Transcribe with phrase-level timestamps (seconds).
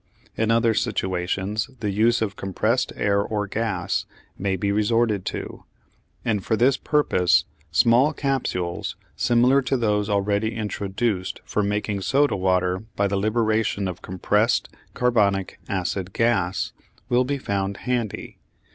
[0.35, 5.63] In other situations the use of compressed air or gas may be resorted to,
[6.25, 12.79] and for this purpose small capsules, similar to those already introduced for making soda water
[12.95, 16.73] by the liberation of compressed carbonic acid gas,
[17.07, 18.39] will be found handy.